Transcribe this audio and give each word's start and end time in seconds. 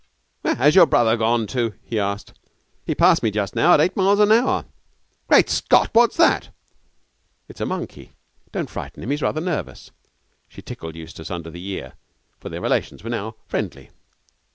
'Where 0.41 0.55
has 0.55 0.73
your 0.75 0.87
brother 0.87 1.15
gone 1.15 1.45
to?' 1.45 1.75
he 1.83 1.99
asked. 1.99 2.33
'He 2.87 2.95
passed 2.95 3.21
me 3.21 3.29
just 3.29 3.55
now 3.55 3.75
at 3.75 3.79
eight 3.79 3.95
miles 3.95 4.17
an 4.19 4.31
hour. 4.31 4.65
Great 5.27 5.47
Scot! 5.47 5.91
What's 5.93 6.17
that?' 6.17 6.49
'It's 7.47 7.61
a 7.61 7.67
monkey. 7.67 8.13
Don't 8.51 8.67
frighten 8.71 9.03
him; 9.03 9.11
he's 9.11 9.21
rather 9.21 9.41
nervous.' 9.41 9.91
She 10.49 10.63
tickled 10.63 10.95
Eustace 10.95 11.29
under 11.29 11.51
the 11.51 11.63
ear, 11.63 11.93
for 12.39 12.49
their 12.49 12.61
relations 12.61 13.03
were 13.03 13.11
now 13.11 13.35
friendly. 13.45 13.91